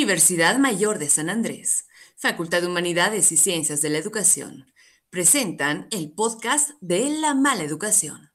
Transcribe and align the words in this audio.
Universidad 0.00 0.58
Mayor 0.58 0.98
de 0.98 1.10
San 1.10 1.28
Andrés, 1.28 1.86
Facultad 2.16 2.62
de 2.62 2.68
Humanidades 2.68 3.32
y 3.32 3.36
Ciencias 3.36 3.82
de 3.82 3.90
la 3.90 3.98
Educación, 3.98 4.64
presentan 5.10 5.88
el 5.90 6.10
podcast 6.12 6.70
de 6.80 7.10
La 7.20 7.34
Mala 7.34 7.64
Educación. 7.64 8.30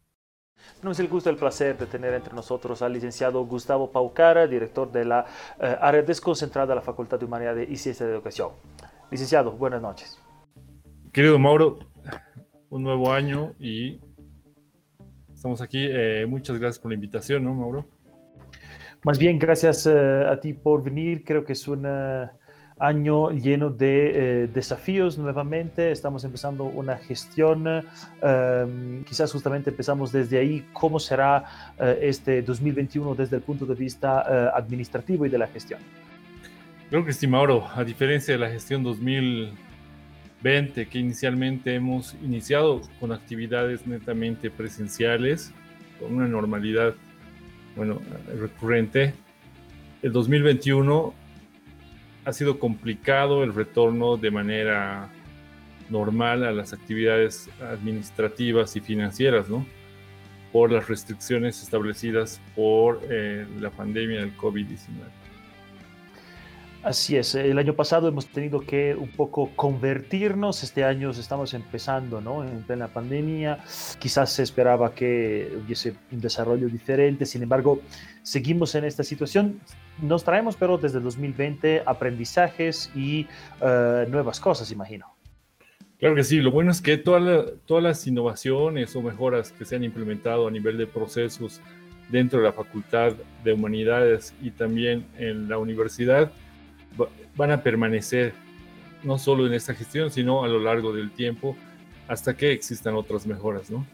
Tenemos 0.75 0.99
el 0.99 1.07
gusto 1.07 1.31
y 1.31 1.33
el 1.33 1.39
placer 1.39 1.75
de 1.75 1.87
tener 1.87 2.13
entre 2.13 2.35
nosotros 2.35 2.83
al 2.83 2.93
licenciado 2.93 3.43
Gustavo 3.47 3.91
Paucara, 3.91 4.45
director 4.45 4.91
de 4.91 5.05
la 5.05 5.25
eh, 5.59 5.75
área 5.81 6.03
desconcentrada 6.03 6.67
de 6.67 6.75
la 6.75 6.81
Facultad 6.81 7.17
de 7.17 7.25
Humanidades 7.25 7.67
y 7.67 7.77
Ciencias 7.77 8.05
de 8.05 8.11
la 8.11 8.17
Educación. 8.17 8.51
Licenciado, 9.09 9.51
buenas 9.53 9.81
noches. 9.81 10.19
Querido 11.11 11.39
Mauro, 11.39 11.79
un 12.69 12.83
nuevo 12.83 13.11
año 13.11 13.55
y 13.59 13.99
estamos 15.33 15.61
aquí. 15.61 15.87
Eh, 15.89 16.27
muchas 16.29 16.59
gracias 16.59 16.77
por 16.77 16.91
la 16.91 16.95
invitación, 16.95 17.43
¿no, 17.43 17.55
Mauro? 17.55 17.87
Más 19.03 19.19
bien, 19.19 19.37
gracias 19.37 19.85
eh, 19.85 20.25
a 20.29 20.39
ti 20.39 20.53
por 20.53 20.83
venir. 20.83 21.23
Creo 21.23 21.45
que 21.45 21.53
es 21.53 21.67
un 21.67 21.83
eh, 21.85 22.27
año 22.79 23.31
lleno 23.31 23.69
de 23.69 24.49
desafíos 24.53 25.17
nuevamente. 25.17 25.91
Estamos 25.91 26.23
empezando 26.23 26.65
una 26.65 26.97
gestión. 26.97 27.83
Em, 28.21 29.03
quizás 29.03 29.31
justamente 29.31 29.69
empezamos 29.69 30.11
desde 30.11 30.39
ahí. 30.39 30.67
¿Cómo 30.73 30.99
será 30.99 31.73
este 32.01 32.41
2021 32.41 33.15
desde 33.15 33.37
el 33.37 33.43
punto 33.43 33.65
de 33.65 33.75
vista 33.75 34.55
administrativo 34.55 35.25
y 35.25 35.29
de 35.29 35.37
la 35.37 35.47
gestión? 35.47 35.79
Creo 36.89 37.03
que 37.03 37.13
sí, 37.13 37.27
Mauro. 37.27 37.67
A 37.73 37.83
diferencia 37.83 38.35
de 38.35 38.39
la 38.39 38.49
gestión 38.49 38.83
2020, 38.83 40.87
que 40.87 40.99
inicialmente 40.99 41.73
hemos 41.73 42.15
iniciado 42.23 42.81
con 42.99 43.11
actividades 43.11 43.87
netamente 43.87 44.51
presenciales, 44.51 45.51
con 45.99 46.13
una 46.13 46.27
normalidad 46.27 46.93
bueno, 47.75 48.01
recurrente. 48.39 49.13
El 50.01 50.11
2021 50.11 51.13
ha 52.25 52.33
sido 52.33 52.59
complicado 52.59 53.43
el 53.43 53.53
retorno 53.53 54.17
de 54.17 54.31
manera 54.31 55.09
normal 55.89 56.43
a 56.43 56.51
las 56.51 56.73
actividades 56.73 57.49
administrativas 57.61 58.75
y 58.75 58.81
financieras, 58.81 59.49
¿no? 59.49 59.65
Por 60.51 60.71
las 60.71 60.87
restricciones 60.87 61.61
establecidas 61.61 62.41
por 62.55 63.01
eh, 63.09 63.45
la 63.59 63.69
pandemia 63.69 64.21
del 64.21 64.35
COVID-19. 64.35 65.24
Así 66.85 67.17
es, 67.17 67.33
el 67.33 67.57
año 67.57 67.73
pasado 67.73 68.07
hemos 68.07 68.27
tenido 68.27 68.59
que 68.61 68.93
un 68.93 69.09
poco 69.09 69.49
convertirnos, 69.55 70.61
este 70.61 70.83
año 70.83 71.09
estamos 71.09 71.55
empezando 71.55 72.21
¿no? 72.21 72.43
en 72.43 72.61
plena 72.61 72.89
pandemia, 72.89 73.57
quizás 73.97 74.31
se 74.31 74.43
esperaba 74.43 74.93
que 74.93 75.51
hubiese 75.65 75.95
un 76.11 76.21
desarrollo 76.21 76.67
diferente, 76.67 77.25
sin 77.25 77.41
embargo, 77.41 77.81
seguimos 78.21 78.75
en 78.75 78.85
esta 78.85 79.03
situación, 79.03 79.59
nos 79.99 80.23
traemos 80.23 80.57
pero 80.57 80.77
desde 80.77 80.99
2020 80.99 81.81
aprendizajes 81.87 82.91
y 82.93 83.25
uh, 83.61 84.07
nuevas 84.07 84.39
cosas, 84.39 84.71
imagino. 84.71 85.07
Claro 85.97 86.13
que 86.13 86.23
sí, 86.23 86.37
lo 86.37 86.51
bueno 86.51 86.69
es 86.69 86.83
que 86.83 86.97
toda 86.97 87.47
todas 87.65 87.83
las 87.83 88.05
innovaciones 88.05 88.95
o 88.95 89.01
mejoras 89.01 89.51
que 89.51 89.65
se 89.65 89.75
han 89.75 89.83
implementado 89.83 90.47
a 90.47 90.51
nivel 90.51 90.77
de 90.77 90.85
procesos 90.85 91.61
dentro 92.09 92.37
de 92.37 92.45
la 92.45 92.53
Facultad 92.53 93.13
de 93.43 93.53
Humanidades 93.53 94.35
y 94.39 94.51
también 94.51 95.07
en 95.17 95.49
la 95.49 95.57
universidad, 95.57 96.31
van 97.35 97.51
a 97.51 97.61
permanecer 97.61 98.33
no 99.03 99.17
solo 99.17 99.45
en 99.47 99.53
esta 99.53 99.73
gestión, 99.73 100.11
sino 100.11 100.43
a 100.43 100.47
lo 100.47 100.59
largo 100.59 100.93
del 100.93 101.11
tiempo 101.11 101.55
hasta 102.07 102.35
que 102.35 102.51
existan 102.51 102.95
otras 102.95 103.25
mejoras, 103.25 103.69
¿no? 103.69 103.85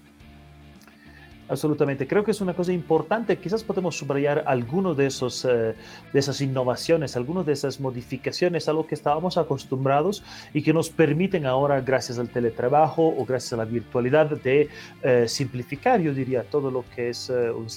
Absolutamente. 1.52 2.08
Creo 2.08 2.24
que 2.24 2.32
es 2.32 2.40
una 2.40 2.54
cosa 2.54 2.72
importante. 2.72 3.38
Quizás 3.38 3.62
podemos 3.62 3.98
subrayar 3.98 4.46
algunas 4.48 4.96
de, 4.96 5.08
esos, 5.08 5.44
eh, 5.44 5.76
de 6.14 6.20
esas 6.20 6.40
innovaciones, 6.40 7.18
algunas 7.18 7.46
de 7.46 7.52
esas 7.52 7.82
modificaciones 7.82 8.70
a 8.70 8.74
lo 8.74 8.88
que 8.88 8.96
estábamos 8.96 9.38
acostumbrados 9.38 10.24
y 10.54 10.62
que 10.62 10.72
nos 10.72 10.90
permiten 10.90 11.46
ahora, 11.46 11.82
gracias 11.82 12.20
al 12.20 12.30
teletrabajo 12.30 13.06
o 13.06 13.26
gracias 13.26 13.52
a 13.52 13.58
la 13.58 13.66
virtualidad, 13.66 14.28
de 14.30 14.70
eh, 15.04 15.26
simplificar, 15.28 16.00
yo 16.00 16.14
diría, 16.14 16.44
todo 16.44 16.72
lo 16.72 16.86
que 16.96 17.10
es 17.10 17.30
eh, 17.30 17.52
un 17.52 17.68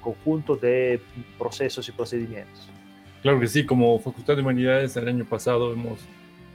conjunto 0.00 0.56
de 0.56 0.98
procesos 1.38 1.86
y 1.90 1.92
procedimientos. 1.92 2.70
Claro 3.22 3.38
que 3.38 3.48
sí, 3.48 3.66
como 3.66 3.98
Facultad 3.98 4.36
de 4.36 4.42
Humanidades 4.42 4.96
el 4.96 5.06
año 5.06 5.26
pasado 5.26 5.74
hemos 5.74 6.00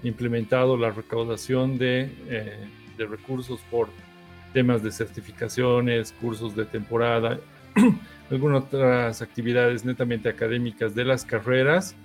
implementado 0.02 0.78
la 0.78 0.90
recaudación 0.90 1.78
de, 1.78 2.12
eh, 2.28 2.68
de 2.98 3.06
recursos 3.06 3.60
por 3.70 3.90
temas 4.52 4.82
de 4.82 4.92
certificaciones, 4.92 6.12
cursos 6.20 6.56
de 6.56 6.66
temporada, 6.66 7.40
algunas 8.32 8.64
otras 8.64 9.22
actividades 9.22 9.86
netamente 9.86 10.28
académicas 10.28 10.96
de 10.96 11.06
las 11.06 11.24
carreras 11.24 11.96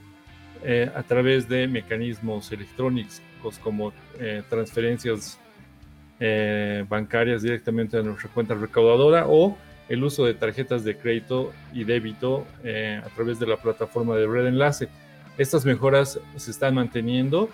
eh, 0.63 0.91
a 0.95 1.03
través 1.05 1.49
de 1.49 1.67
mecanismos 1.67 2.53
electrónicos 2.53 3.59
como 3.63 3.95
eh, 4.19 4.43
transferencias 4.49 5.39
bancarias 6.87 7.41
directamente 7.41 7.97
a 7.97 8.03
nuestra 8.03 8.29
cuenta 8.29 8.55
recaudadora 8.55 9.25
o 9.27 9.57
el 9.91 10.05
uso 10.05 10.25
de 10.25 10.35
tarjetas 10.35 10.85
de 10.85 10.97
crédito 10.97 11.53
y 11.75 11.83
débito 11.83 12.47
eh, 12.63 13.03
a 13.05 13.09
través 13.09 13.41
de 13.41 13.47
la 13.47 13.57
plataforma 13.57 14.17
de 14.17 14.27
Red 14.27 14.47
Enlace. 14.47 14.89
Estas 15.37 15.67
mejoras 15.67 16.21
se 16.37 16.51
están 16.53 16.77
manteniendo. 16.77 17.51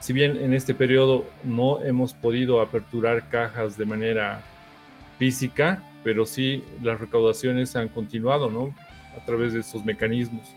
Si 0.00 0.12
bien 0.12 0.36
en 0.36 0.52
este 0.52 0.74
periodo 0.74 1.24
no 1.44 1.80
hemos 1.82 2.12
podido 2.12 2.60
aperturar 2.60 3.28
cajas 3.28 3.78
de 3.78 3.86
manera 3.86 4.42
física, 5.16 5.80
pero 6.02 6.26
sí 6.26 6.64
las 6.82 7.00
recaudaciones 7.00 7.76
han 7.76 7.88
continuado, 7.88 8.50
¿no? 8.50 8.74
A 9.16 9.24
través 9.24 9.52
de 9.52 9.60
estos 9.60 9.84
mecanismos. 9.84 10.52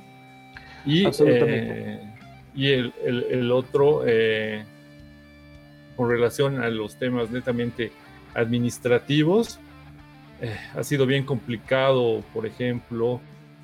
Y, 0.83 1.05
eh, 1.05 2.11
y 2.55 2.71
el, 2.71 2.93
el, 3.03 3.51
otro, 3.51 4.01
eh, 4.07 4.63
con 5.95 6.09
relación 6.09 6.59
a 6.59 6.69
los 6.69 6.97
temas 6.97 7.29
netamente 7.29 7.91
administrativos, 8.33 9.59
eh, 10.41 10.55
ha 10.75 10.83
sido 10.83 11.05
bien 11.05 11.25
complicado, 11.25 12.23
por 12.33 12.45
ejemplo, 12.45 13.19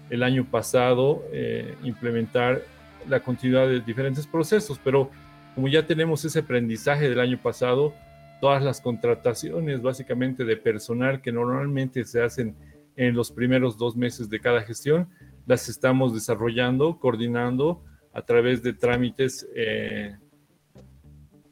el 0.09 0.24
año 0.24 0.46
pasado 0.46 1.24
eh, 1.31 1.75
implementar 1.84 2.62
la 3.08 3.19
continuidad 3.22 3.68
de 3.68 3.80
diferentes 3.81 4.28
procesos, 4.28 4.80
pero 4.84 5.09
como 5.53 5.68
ya 5.68 5.86
tenemos 5.86 6.25
ese 6.25 6.40
aprendizaje 6.40 7.09
del 7.09 7.19
año 7.19 7.40
pasado, 7.41 7.94
todas 8.41 8.62
las 8.62 8.81
contrataciones 8.81 9.81
básicamente 9.81 10.44
de 10.44 10.58
personal 10.58 11.22
que 11.22 11.31
normalmente 11.31 12.03
se 12.03 12.22
hacen 12.22 12.56
en 12.97 13.16
los 13.16 13.31
primeros 13.31 13.78
dos 13.78 13.96
meses 13.96 14.30
de 14.30 14.40
cada 14.40 14.62
gestión, 14.62 15.07
las 15.46 15.69
estamos 15.69 16.13
desarrollando, 16.13 17.00
coordinando 17.00 17.84
a 18.13 18.22
través 18.22 18.63
de 18.63 18.74
trámites 18.74 19.47
eh, 19.56 20.16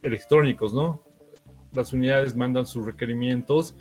electrónicos, 0.01 0.73
¿no? 0.73 1.03
Las 1.71 1.93
unidades 1.93 2.35
mandan 2.35 2.65
sus 2.65 2.85
requerimientos 2.85 3.75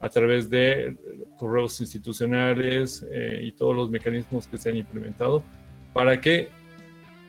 a 0.00 0.08
través 0.08 0.50
de 0.50 0.96
correos 1.38 1.80
institucionales 1.80 3.04
eh, 3.10 3.40
y 3.42 3.52
todos 3.52 3.74
los 3.74 3.90
mecanismos 3.90 4.46
que 4.46 4.58
se 4.58 4.70
han 4.70 4.76
implementado 4.76 5.42
para 5.92 6.20
que 6.20 6.48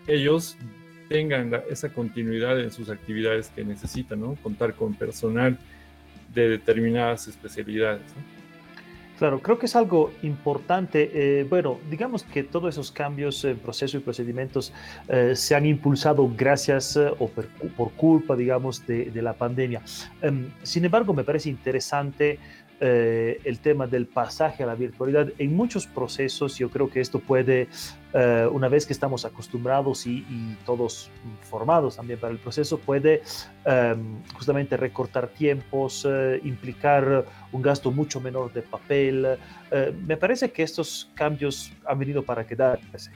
ellos 0.07 0.57
tengan 1.09 1.51
esa 1.69 1.89
continuidad 1.89 2.59
en 2.59 2.72
sus 2.72 2.89
actividades 2.89 3.50
que 3.50 3.63
necesitan, 3.63 4.19
¿no? 4.19 4.35
Contar 4.44 4.73
con 4.73 4.94
personal 4.94 5.57
de 6.33 6.50
determinadas 6.50 7.27
especialidades. 7.27 8.01
Claro, 9.17 9.39
creo 9.41 9.57
que 9.57 9.66
es 9.66 9.75
algo 9.75 10.11
importante. 10.22 11.09
Eh, 11.13 11.44
bueno, 11.44 11.79
digamos 11.89 12.23
que 12.23 12.44
todos 12.44 12.75
esos 12.75 12.91
cambios 12.91 13.44
en 13.45 13.57
proceso 13.57 13.97
y 13.97 14.00
procedimientos 14.00 14.72
eh, 15.07 15.35
se 15.35 15.55
han 15.55 15.66
impulsado 15.66 16.31
gracias 16.38 16.97
o 16.97 17.27
por, 17.27 17.91
culpa, 17.94 18.35
digamos, 18.35 18.85
de, 18.85 19.11
la 19.16 19.33
pandemia. 19.33 19.81
Um, 20.22 20.45
sin 20.61 20.85
embargo, 20.85 21.13
me 21.13 21.23
parece 21.23 21.50
interesante 21.50 22.38
eh, 22.79 23.41
el 23.43 23.59
tema 23.59 23.88
del 23.88 24.05
pasaje 24.05 24.61
a 24.61 24.67
la 24.67 24.75
virtualidad 24.75 25.29
en 25.39 25.55
muchos 25.55 25.88
procesos. 25.88 26.59
Yo 26.59 26.69
creo 26.69 26.91
que 26.91 26.99
esto 26.99 27.19
puede, 27.19 27.69
eh, 28.13 28.47
una 28.51 28.67
vez 28.67 28.85
que 28.85 28.93
estamos 28.93 29.25
acostumbrados 29.25 30.05
y, 30.05 30.25
todos 30.63 31.09
formados 31.41 31.95
también 31.95 32.19
para 32.19 32.33
el 32.33 32.39
proceso, 32.39 32.77
puede 32.77 33.24
em, 33.65 34.21
justamente 34.33 34.77
recortar 34.77 35.27
tiempos, 35.29 36.06
eh, 36.07 36.39
implicar 36.44 37.25
un 37.51 37.62
gasto 37.63 37.91
mucho 37.91 38.21
menor 38.21 38.53
de 38.53 38.62
papel. 38.62 39.38
me 40.06 40.15
parece 40.15 40.51
que 40.51 40.62
estos 40.63 41.09
cambios 41.15 41.71
han 41.85 41.97
venido 41.97 42.21
para 42.21 42.45
quedarse. 42.45 43.12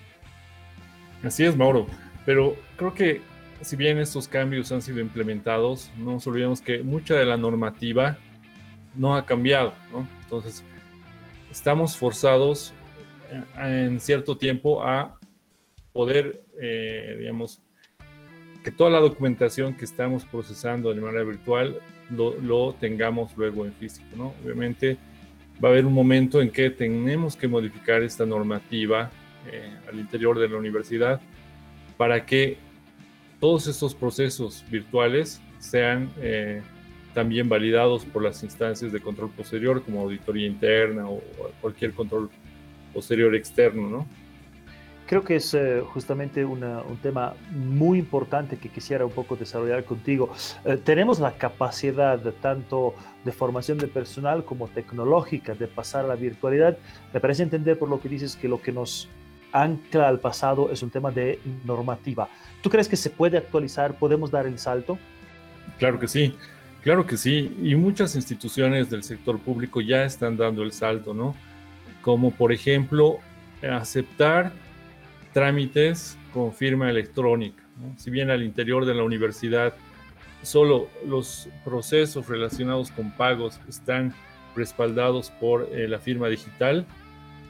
Así 1.24 1.46
es, 1.46 1.56
Mauro. 1.56 1.86
Pero 2.26 2.56
creo 2.78 2.94
que 2.94 3.22
si 3.62 3.76
bien 3.76 4.00
estos 4.00 4.28
cambios 4.28 4.72
han 4.72 4.82
sido 4.82 5.00
implementados, 5.00 5.92
no 5.98 6.14
nos 6.14 6.26
olvidemos 6.26 6.62
que 6.62 6.82
mucha 6.82 7.16
de 7.16 7.26
la 7.26 7.38
normativa 7.38 8.18
no 8.96 9.16
ha 9.16 9.26
cambiado, 9.26 9.74
¿no? 9.92 10.08
Entonces, 10.24 10.64
estamos 11.50 11.98
forzados 11.98 12.74
eh, 13.32 13.86
en 13.86 14.00
cierto 14.00 14.38
tiempo 14.38 14.84
a 14.84 15.20
poder, 15.94 16.44
eh, 16.60 17.18
digamos, 17.20 17.62
que 18.64 18.72
toda 18.72 18.90
la 18.90 19.00
documentación 19.00 19.76
que 19.76 19.86
estamos 19.86 20.26
procesando 20.26 20.94
de 20.94 21.02
manera 21.02 21.24
virtual 21.24 21.80
lo, 22.10 22.74
tengamos 22.74 23.36
luego 23.38 23.66
en 23.66 23.74
físico, 23.74 24.08
¿no? 24.16 24.34
Obviamente 24.44 24.98
va 25.64 25.70
a 25.70 25.72
haber 25.72 25.86
un 25.86 25.94
momento 25.94 26.42
en 26.42 26.52
que 26.52 26.70
tenemos 26.70 27.36
que 27.36 27.48
modificar 27.48 28.04
esta 28.04 28.26
normativa 28.26 29.10
eh, 29.52 29.72
al 29.88 30.00
interior 30.00 30.38
de 30.38 30.50
la 30.50 30.58
universidad 30.58 31.22
para 31.98 32.26
que 32.26 32.58
todos 33.40 33.68
estos 33.68 33.96
procesos 33.96 34.64
virtuales 34.70 35.42
sean 35.60 36.12
también 37.14 37.50
validados 37.50 38.06
por 38.06 38.24
las 38.24 38.44
instancias 38.44 38.92
de 38.92 39.00
control 39.00 39.30
posterior 39.32 39.84
como 39.84 40.02
auditoría 40.02 40.48
interna 40.48 41.10
o 41.10 41.22
cualquier 41.62 41.94
control 41.94 42.30
posterior 42.94 43.36
externo, 43.36 43.90
¿no? 43.90 44.08
Creo 45.12 45.26
que 45.26 45.36
es 45.36 45.54
eh, 45.54 45.82
justamente 45.82 46.46
un 46.46 46.62
tema 47.04 47.34
muy 47.50 48.00
importante 48.00 48.56
que 48.56 48.70
quisiera 48.70 49.06
un 49.06 49.12
poco 49.12 49.36
desarrollar 49.36 49.84
contigo. 49.84 50.32
Eh, 50.64 50.78
tenemos 50.78 51.20
la 51.20 51.34
capacidad 51.34 52.18
tanto 52.42 52.96
de 53.26 53.34
formación 53.34 53.78
de 53.78 53.88
personal 53.88 54.46
como 54.46 54.70
tecnológica 54.70 55.54
de 55.54 55.68
pasar 55.68 56.06
a 56.06 56.08
la 56.08 56.16
virtualidad. 56.16 56.78
Me 57.14 57.20
parece 57.20 57.44
entender 57.44 57.78
por 57.78 57.90
lo 57.90 58.00
que 58.00 58.08
dices 58.08 58.38
que 58.38 58.48
lo 58.48 58.62
que 58.62 58.72
nos 58.72 59.10
ancla 59.52 60.08
al 60.08 60.22
pasado 60.22 60.72
es 60.72 60.82
un 60.82 60.90
tema 60.90 61.12
de 61.12 61.42
normativa. 61.66 62.30
¿Tú 62.62 62.70
crees 62.70 62.88
que 62.88 62.96
se 62.96 63.10
puede 63.10 63.38
actualizar? 63.38 64.00
¿Podemos 64.00 64.32
dar 64.32 64.46
el 64.46 64.58
salto? 64.60 64.98
Claro 65.78 66.00
que 66.00 66.08
sí, 66.08 66.34
claro 66.84 67.06
que 67.06 67.18
sí. 67.18 67.58
Y 67.62 67.76
muchas 67.76 68.16
instituciones 68.16 68.90
del 68.90 69.04
sector 69.04 69.40
público 69.40 69.82
ya 69.82 70.04
están 70.04 70.38
dando 70.38 70.64
el 70.64 70.72
salto, 70.72 71.14
¿no? 71.14 71.36
Como 72.02 72.32
por 72.32 72.52
ejemplo 72.52 73.20
aceptar 73.62 74.52
trámites 75.34 76.18
con 76.34 76.54
firma 76.54 76.90
electrónica. 76.90 77.64
Si 77.98 78.10
bien 78.10 78.30
al 78.30 78.44
interior 78.44 78.86
de 78.86 78.94
la 78.94 79.04
universidad 79.04 79.74
solo 80.44 80.90
los 81.06 81.50
procesos 81.64 82.28
relacionados 82.28 82.92
con 82.92 83.12
pagos 83.12 83.60
están 83.70 84.14
respaldados 84.56 85.30
por 85.30 85.70
eh, 85.72 85.88
la 85.88 86.00
firma 86.00 86.28
digital, 86.28 86.86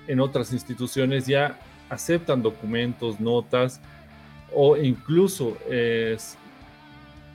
en 0.08 0.20
otras 0.20 0.52
instituciones 0.52 1.26
ya 1.26 1.58
aceptan 1.90 2.42
documentos, 2.42 3.20
notas 3.20 3.82
o 4.54 4.78
incluso, 4.78 5.58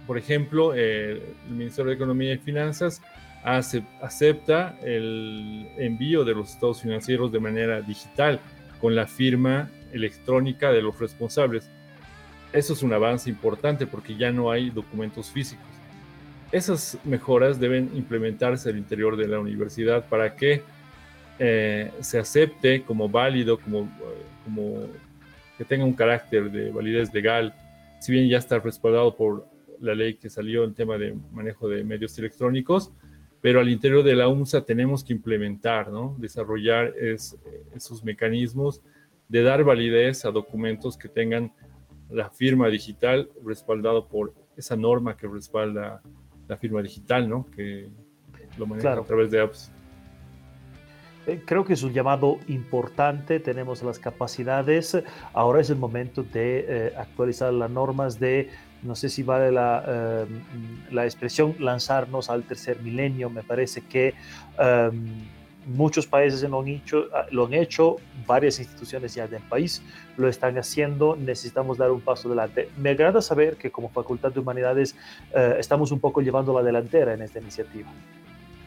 por 0.06 0.18
ejemplo, 0.18 0.74
el 0.74 1.22
Ministerio 1.48 1.90
de 1.90 1.96
Economía 1.96 2.34
y 2.34 2.38
Finanzas 2.38 3.02
acepta 3.44 4.76
el 4.82 5.68
envío 5.78 6.24
de 6.24 6.34
los 6.34 6.50
estados 6.50 6.82
financieros 6.82 7.30
de 7.30 7.38
manera 7.38 7.80
digital 7.80 8.40
con 8.80 8.94
la 8.96 9.06
firma 9.06 9.70
electrónica 9.92 10.72
de 10.72 10.82
los 10.82 10.98
responsables. 10.98 11.70
Eso 12.52 12.72
es 12.72 12.82
un 12.82 12.92
avance 12.92 13.30
importante 13.30 13.86
porque 13.86 14.16
ya 14.16 14.32
no 14.32 14.50
hay 14.50 14.70
documentos 14.70 15.30
físicos. 15.30 15.64
Esas 16.52 16.98
mejoras 17.04 17.58
deben 17.58 17.90
implementarse 17.94 18.68
al 18.68 18.78
interior 18.78 19.16
de 19.16 19.28
la 19.28 19.38
universidad 19.38 20.04
para 20.08 20.34
que 20.36 20.62
eh, 21.38 21.90
se 22.00 22.18
acepte 22.18 22.82
como 22.82 23.08
válido, 23.08 23.58
como, 23.58 23.88
como 24.44 24.86
que 25.58 25.64
tenga 25.64 25.84
un 25.84 25.92
carácter 25.92 26.50
de 26.50 26.70
validez 26.70 27.12
legal, 27.12 27.54
si 28.00 28.12
bien 28.12 28.28
ya 28.28 28.38
está 28.38 28.58
respaldado 28.58 29.16
por 29.16 29.46
la 29.80 29.94
ley 29.94 30.14
que 30.14 30.30
salió 30.30 30.64
en 30.64 30.74
tema 30.74 30.98
de 30.98 31.16
manejo 31.32 31.68
de 31.68 31.84
medios 31.84 32.18
electrónicos, 32.18 32.92
pero 33.40 33.60
al 33.60 33.68
interior 33.68 34.02
de 34.02 34.14
la 34.14 34.28
UNSA 34.28 34.64
tenemos 34.64 35.04
que 35.04 35.12
implementar, 35.12 35.90
¿no? 35.90 36.16
desarrollar 36.18 36.94
esos 36.96 38.02
mecanismos 38.04 38.82
de 39.28 39.42
dar 39.42 39.64
validez 39.64 40.24
a 40.24 40.30
documentos 40.30 40.96
que 40.96 41.08
tengan 41.08 41.52
la 42.10 42.30
firma 42.30 42.68
digital 42.68 43.30
respaldado 43.44 44.08
por 44.08 44.34
esa 44.56 44.76
norma 44.76 45.16
que 45.16 45.26
respalda 45.26 46.00
la 46.48 46.56
firma 46.56 46.80
digital, 46.82 47.28
¿no? 47.28 47.50
Que 47.50 47.88
lo 48.56 48.66
maneja 48.66 48.92
a 48.92 49.02
través 49.02 49.30
de 49.30 49.40
apps. 49.40 49.72
Eh, 51.26 51.42
creo 51.44 51.64
que 51.64 51.72
es 51.72 51.82
un 51.82 51.92
llamado 51.92 52.38
importante, 52.48 53.40
tenemos 53.40 53.82
las 53.82 53.98
capacidades, 53.98 54.96
ahora 55.32 55.60
es 55.60 55.70
el 55.70 55.76
momento 55.76 56.22
de 56.22 56.64
eh, 56.68 56.92
actualizar 56.96 57.52
las 57.52 57.70
normas 57.70 58.20
de, 58.20 58.50
no 58.82 58.94
sé 58.94 59.08
si 59.08 59.22
vale 59.22 59.50
la, 59.50 59.84
eh, 59.86 60.26
la, 60.90 61.04
expresión, 61.04 61.54
lanzarnos 61.58 62.30
al 62.30 62.44
tercer 62.44 62.80
milenio, 62.80 63.28
me 63.30 63.42
parece 63.42 63.82
que 63.82 64.14
muchos 65.66 66.06
países 66.06 66.48
lo 66.48 66.60
han, 66.60 66.68
hecho, 66.68 67.08
lo 67.30 67.46
han 67.46 67.54
hecho, 67.54 67.96
varias 68.26 68.58
instituciones 68.58 69.14
ya 69.14 69.26
del 69.26 69.42
país 69.42 69.82
lo 70.16 70.28
están 70.28 70.56
haciendo, 70.58 71.16
necesitamos 71.16 71.76
dar 71.76 71.90
un 71.90 72.00
paso 72.00 72.28
adelante. 72.28 72.70
Me 72.78 72.90
agrada 72.90 73.20
saber 73.20 73.56
que 73.56 73.70
como 73.70 73.88
Facultad 73.90 74.32
de 74.32 74.40
Humanidades 74.40 74.94
eh, 75.34 75.56
estamos 75.58 75.90
un 75.90 76.00
poco 76.00 76.20
llevando 76.22 76.54
la 76.54 76.62
delantera 76.62 77.14
en 77.14 77.22
esta 77.22 77.40
iniciativa. 77.40 77.88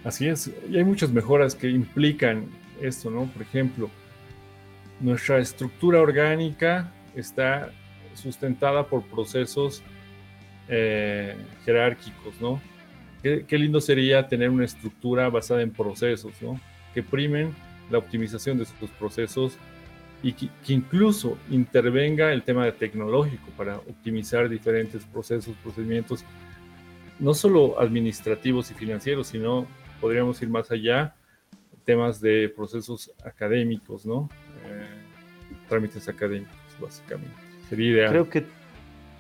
Así 0.04 0.28
es, 0.28 0.52
y 0.70 0.78
hay 0.78 0.84
muchas 0.84 1.12
mejoras 1.12 1.56
que 1.56 1.70
implican 1.70 2.46
esto, 2.82 3.10
¿no? 3.12 3.26
Por 3.26 3.42
ejemplo, 3.42 3.90
nuestra 5.00 5.40
estructura 5.40 6.00
orgánica 6.00 6.92
está 7.16 7.72
sustentada 8.14 8.86
por 8.88 9.04
procesos 9.04 9.84
eh, 10.68 11.36
jerárquicos, 11.66 12.40
¿no? 12.40 12.62
Qué, 13.22 13.46
qué, 13.46 13.58
lindo 13.58 13.82
sería 13.82 14.28
tener 14.28 14.50
una 14.50 14.64
estructura 14.64 15.30
basada 15.30 15.62
en 15.62 15.72
procesos, 15.72 16.32
¿no? 16.42 16.58
que 16.94 17.04
primen 17.04 17.54
la 17.90 17.98
optimización 17.98 18.58
de 18.58 18.66
sus 18.66 18.90
procesos 18.92 19.58
y 20.22 20.34
que, 20.34 20.50
incluso 20.68 21.38
intervenga 21.50 22.34
el 22.34 22.44
tema 22.44 22.70
tecnológico 22.72 23.50
para 23.56 23.78
optimizar 23.78 24.50
diferentes 24.50 25.04
procesos, 25.06 25.56
procedimientos, 25.64 26.26
no 27.20 27.34
solo 27.34 27.80
administrativos 27.80 28.70
y 28.72 28.74
financieros, 28.74 29.28
sino 29.28 29.66
podríamos 30.00 30.42
ir 30.42 30.50
más 30.50 30.72
allá, 30.72 31.16
temas 31.86 32.22
de 32.22 32.52
procesos 32.56 33.12
académicos, 33.24 34.06
¿no? 34.06 34.30
Eh, 34.66 34.86
trámites 35.68 36.08
académicos, 36.08 36.56
básicamente. 36.80 37.36
Sería 37.68 37.92
ideal. 37.92 38.10
Creo 38.10 38.30
que 38.30 38.60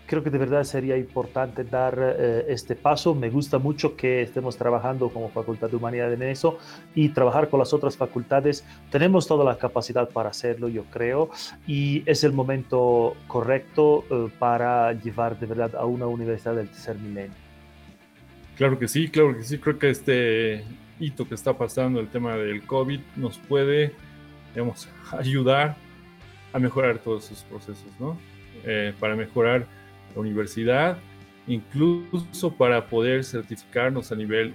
creo 0.09 0.23
que 0.23 0.31
de 0.31 0.39
verdad 0.39 0.63
sería 0.63 0.97
importante 0.97 1.63
dar 1.63 1.95
eh, 1.99 2.45
este 2.49 2.75
paso. 2.75 3.13
Me 3.13 3.29
gusta 3.29 3.59
mucho 3.59 3.95
que 3.95 4.23
estemos 4.23 4.57
trabajando 4.57 5.09
como 5.09 5.29
Facultad 5.29 5.69
de 5.69 5.75
Humanidad 5.75 6.11
en 6.11 6.23
eso 6.23 6.57
y 6.95 7.09
trabajar 7.09 7.47
con 7.47 7.59
las 7.59 7.73
otras 7.73 7.95
facultades. 7.95 8.65
Tenemos 8.89 9.27
toda 9.27 9.45
la 9.45 9.59
capacidad 9.59 10.09
para 10.09 10.29
hacerlo, 10.29 10.67
yo 10.67 10.83
creo, 10.85 11.29
y 11.67 12.01
es 12.07 12.23
el 12.23 12.33
momento 12.33 13.15
correcto 13.27 14.03
eh, 14.09 14.31
para 14.39 14.93
llevar 14.93 15.39
de 15.39 15.45
verdad 15.45 15.75
a 15.75 15.85
una 15.85 16.07
universidad 16.07 16.55
del 16.55 16.69
tercer 16.69 16.97
milenio. 16.97 17.48
Claro 18.59 18.77
que 18.77 18.89
sí, 18.89 19.07
claro 19.07 19.37
que 19.37 19.43
sí. 19.43 19.57
Creo 19.57 19.79
que 19.79 19.89
este 19.89 20.65
hito 20.99 21.25
que 21.25 21.33
está 21.33 21.57
pasando, 21.57 22.01
el 22.01 22.09
tema 22.09 22.35
del 22.35 22.63
COVID, 22.63 22.99
nos 23.15 23.37
puede, 23.37 23.93
digamos, 24.53 24.89
ayudar 25.17 25.77
a 26.51 26.59
mejorar 26.59 26.99
todos 26.99 27.31
esos 27.31 27.45
procesos, 27.45 27.87
¿no? 28.01 28.19
Eh, 28.65 28.93
para 28.99 29.15
mejorar 29.15 29.65
la 30.13 30.19
universidad, 30.19 30.97
incluso 31.47 32.53
para 32.53 32.87
poder 32.87 33.23
certificarnos 33.23 34.11
a 34.11 34.17
nivel 34.17 34.53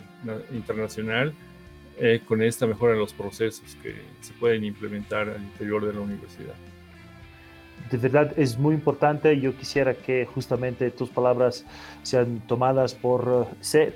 internacional 0.52 1.32
eh, 1.98 2.20
con 2.28 2.42
esta 2.42 2.66
mejora 2.66 2.92
en 2.92 2.98
los 2.98 3.14
procesos 3.14 3.74
que 3.82 4.02
se 4.20 4.34
pueden 4.34 4.64
implementar 4.64 5.30
al 5.30 5.42
interior 5.42 5.86
de 5.86 5.94
la 5.94 6.00
universidad. 6.00 6.56
De 7.90 7.98
verdad 7.98 8.32
es 8.36 8.58
muy 8.58 8.74
importante. 8.74 9.38
Yo 9.38 9.56
quisiera 9.56 9.94
que 9.94 10.26
justamente 10.26 10.90
tus 10.90 11.10
palabras 11.10 11.64
sean 12.02 12.40
tomadas 12.46 12.94
por, 12.94 13.48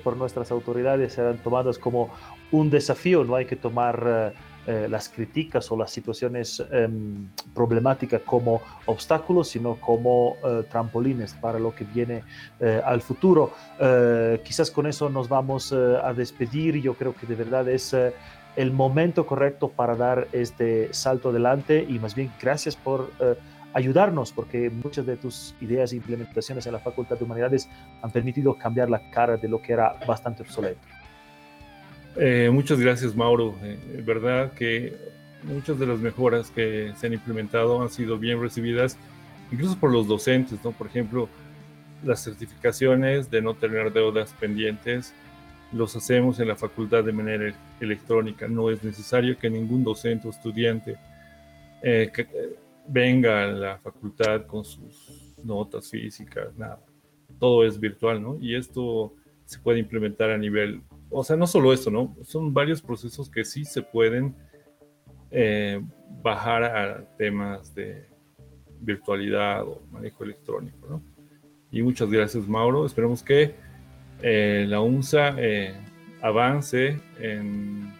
por 0.03 0.17
nuestras 0.17 0.51
autoridades, 0.51 1.13
sean 1.13 1.37
tomadas 1.39 1.77
como 1.77 2.09
un 2.51 2.69
desafío. 2.69 3.23
No 3.23 3.35
hay 3.35 3.45
que 3.45 3.55
tomar 3.55 4.03
eh, 4.05 4.33
eh, 4.69 4.87
las 4.87 5.09
críticas 5.09 5.71
o 5.71 5.75
las 5.77 5.89
situaciones 5.89 6.63
em, 6.71 7.27
problemáticas 7.55 8.21
como 8.21 8.61
obstáculos, 8.85 9.47
sino 9.47 9.75
como 9.77 10.35
eh, 10.45 10.63
trampolines 10.69 11.33
para 11.33 11.57
lo 11.57 11.73
que 11.73 11.85
viene 11.85 12.23
eh, 12.59 12.79
al 12.85 13.01
futuro. 13.01 13.51
quizás 14.43 14.69
con 14.69 14.85
eso 14.85 15.09
nos 15.09 15.27
vamos 15.27 15.73
a 15.73 16.13
despedir. 16.13 16.81
Yo 16.81 16.93
creo 16.93 17.15
que 17.15 17.25
de 17.25 17.35
verdad 17.35 17.67
es 17.67 17.95
el 18.55 18.71
momento 18.71 19.25
correcto 19.25 19.69
para 19.69 19.95
dar 19.95 20.27
este 20.33 20.93
salto 20.93 21.29
adelante 21.29 21.85
y 21.87 21.97
más 21.97 22.13
bien 22.13 22.31
gracias 22.39 22.75
por 22.75 23.09
ayudarnos 23.73 24.31
porque 24.31 24.69
muchas 24.69 25.05
de 25.05 25.17
tus 25.17 25.55
ideas 25.61 25.91
e 25.93 25.97
implementaciones 25.97 26.65
en 26.65 26.73
la 26.73 26.79
Facultad 26.79 27.17
de 27.17 27.25
Humanidades 27.25 27.69
han 28.01 28.11
permitido 28.11 28.55
cambiar 28.55 28.89
la 28.89 29.09
cara 29.11 29.37
de 29.37 29.47
lo 29.47 29.61
que 29.61 29.73
era 29.73 29.95
bastante 30.07 30.43
obsoleto. 30.43 30.79
Eh, 32.15 32.49
muchas 32.51 32.79
gracias, 32.79 33.15
Mauro. 33.15 33.55
Eh, 33.63 34.03
verdad 34.05 34.51
que 34.53 34.95
muchas 35.43 35.79
de 35.79 35.85
las 35.85 35.99
mejoras 35.99 36.51
que 36.51 36.93
se 36.97 37.07
han 37.07 37.13
implementado 37.13 37.81
han 37.81 37.89
sido 37.89 38.17
bien 38.17 38.41
recibidas, 38.41 38.97
incluso 39.51 39.77
por 39.77 39.91
los 39.91 40.07
docentes, 40.07 40.59
¿no? 40.63 40.71
Por 40.71 40.87
ejemplo, 40.87 41.29
las 42.03 42.23
certificaciones 42.23 43.29
de 43.29 43.41
no 43.41 43.53
tener 43.53 43.93
deudas 43.93 44.33
pendientes 44.39 45.13
los 45.71 45.95
hacemos 45.95 46.39
en 46.39 46.47
la 46.47 46.55
facultad 46.55 47.03
de 47.03 47.11
manera 47.11 47.53
electrónica. 47.79 48.47
No 48.47 48.71
es 48.71 48.83
necesario 48.83 49.37
que 49.37 49.49
ningún 49.49 49.83
docente 49.83 50.27
o 50.27 50.31
estudiante 50.31 50.97
eh, 51.83 52.11
venga 52.89 53.43
a 53.43 53.47
la 53.47 53.77
facultad 53.77 54.45
con 54.45 54.65
sus 54.65 55.35
notas 55.43 55.89
físicas, 55.89 56.55
nada. 56.57 56.83
Todo 57.39 57.65
es 57.65 57.79
virtual, 57.79 58.21
¿no? 58.21 58.37
Y 58.41 58.55
esto 58.55 59.13
se 59.45 59.59
puede 59.59 59.79
implementar 59.79 60.29
a 60.29 60.37
nivel 60.37 60.81
o 61.11 61.23
sea, 61.23 61.35
no 61.35 61.47
solo 61.47 61.73
esto, 61.73 61.89
¿no? 61.89 62.15
Son 62.23 62.53
varios 62.53 62.81
procesos 62.81 63.29
que 63.29 63.43
sí 63.43 63.65
se 63.65 63.81
pueden 63.81 64.35
eh, 65.31 65.81
bajar 66.21 66.63
a 66.63 67.03
temas 67.17 67.73
de 67.73 68.05
virtualidad 68.79 69.63
o 69.63 69.81
manejo 69.91 70.23
electrónico. 70.23 70.87
¿no? 70.87 71.01
Y 71.71 71.81
muchas 71.81 72.09
gracias, 72.11 72.47
Mauro. 72.47 72.85
Esperemos 72.85 73.23
que 73.23 73.55
eh, 74.21 74.65
la 74.67 74.81
UNSA 74.81 75.35
eh, 75.37 75.73
avance 76.21 76.99
en, 77.19 77.91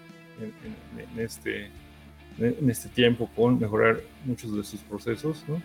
este, 1.18 1.70
en 2.40 2.70
este 2.70 2.90
tiempo 2.90 3.30
con 3.36 3.60
mejorar 3.60 4.00
muchos 4.26 4.56
de 4.56 4.64
sus 4.64 4.80
procesos 4.82 5.44
¿no? 5.48 5.62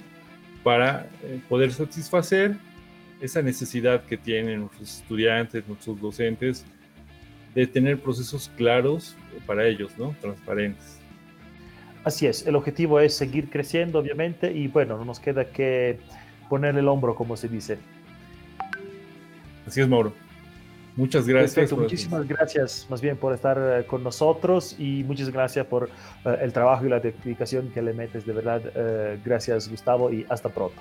para 0.62 1.08
eh, 1.22 1.40
poder 1.48 1.72
satisfacer 1.72 2.56
esa 3.20 3.42
necesidad 3.42 4.04
que 4.04 4.16
tienen 4.16 4.60
nuestros 4.60 4.98
estudiantes, 4.98 5.66
nuestros 5.68 6.00
docentes, 6.00 6.64
de 7.54 7.66
tener 7.66 7.98
procesos 8.00 8.50
claros 8.56 9.16
para 9.46 9.66
ellos, 9.66 9.92
¿no? 9.96 10.14
transparentes. 10.20 10.98
Así 12.02 12.26
es, 12.26 12.46
el 12.46 12.56
objetivo 12.56 13.00
es 13.00 13.16
seguir 13.16 13.48
creciendo, 13.48 13.98
obviamente, 13.98 14.52
y 14.52 14.68
bueno, 14.68 14.98
no 14.98 15.04
nos 15.04 15.20
queda 15.20 15.46
que 15.50 15.98
poner 16.50 16.76
el 16.76 16.88
hombro, 16.88 17.14
como 17.14 17.36
se 17.36 17.48
dice. 17.48 17.78
Así 19.66 19.80
es, 19.80 19.88
Mauro. 19.88 20.12
Muchas 20.96 21.26
gracias. 21.26 21.72
muchísimas 21.72 22.26
gracias 22.28 22.86
más 22.88 23.00
bien 23.00 23.16
por 23.16 23.34
estar 23.34 23.58
eh, 23.58 23.84
con 23.84 24.04
nosotros 24.04 24.76
y 24.78 25.02
muchas 25.02 25.28
gracias 25.28 25.66
por 25.66 25.90
eh, 26.24 26.38
el 26.40 26.52
trabajo 26.52 26.86
y 26.86 26.88
la 26.88 27.00
dedicación 27.00 27.70
que 27.70 27.82
le 27.82 27.92
metes, 27.92 28.24
de 28.24 28.32
verdad. 28.32 28.62
Eh, 28.74 29.18
gracias, 29.24 29.68
Gustavo, 29.68 30.12
y 30.12 30.24
hasta 30.28 30.48
pronto. 30.48 30.80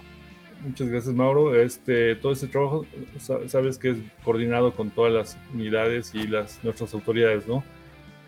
Muchas 0.62 0.88
gracias, 0.88 1.16
Mauro. 1.16 1.60
Este, 1.60 2.16
todo 2.16 2.32
este 2.32 2.48
trabajo, 2.48 2.86
sabes 3.48 3.78
que 3.78 3.90
es 3.90 3.98
coordinado 4.24 4.74
con 4.74 4.92
todas 4.92 5.12
las 5.12 5.38
unidades 5.54 6.14
y 6.14 6.28
las, 6.28 6.64
nuestras 6.64 6.94
autoridades, 6.94 7.48
¿no? 7.48 7.64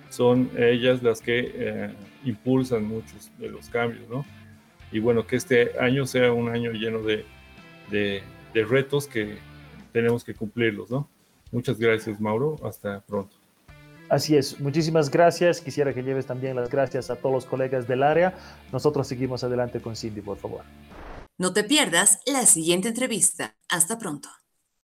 Son 0.09 0.49
ellas 0.57 1.01
las 1.01 1.21
que 1.21 1.93
impulsan 2.25 2.83
muchos 2.85 3.31
de 3.37 3.49
los 3.49 3.69
cambios, 3.69 4.09
¿no? 4.09 4.25
Y 4.91 4.99
bueno, 4.99 5.25
que 5.25 5.37
este 5.37 5.79
año 5.79 6.05
sea 6.05 6.33
un 6.33 6.49
año 6.49 6.71
lleno 6.71 7.03
de, 7.03 7.25
de, 7.89 8.21
de 8.53 8.65
retos 8.65 9.07
que 9.07 9.37
tenemos 9.93 10.25
que 10.25 10.33
cumplirlos, 10.33 10.91
¿no? 10.91 11.09
Muchas 11.55 11.79
gracias, 11.79 12.19
Mauro. 12.19 12.57
Hasta 12.65 12.99
pronto. 12.99 13.33
Así 14.09 14.35
es, 14.35 14.59
muchísimas 14.59 15.09
gracias. 15.09 15.61
Quisiera 15.61 15.93
que 15.93 16.03
lleves 16.03 16.25
también 16.25 16.57
las 16.57 16.69
gracias 16.69 17.09
a 17.09 17.15
todos 17.15 17.33
los 17.33 17.45
colegas 17.45 17.87
del 17.87 18.03
área. 18.03 18.35
Nosotros 18.73 19.07
seguimos 19.07 19.41
adelante 19.45 19.79
con 19.79 19.95
Cindy, 19.95 20.19
por 20.19 20.37
favor. 20.37 20.65
No 21.37 21.53
te 21.53 21.63
pierdas 21.63 22.19
la 22.25 22.45
siguiente 22.45 22.89
entrevista. 22.89 23.55
Hasta 23.69 23.97
pronto. 23.97 24.27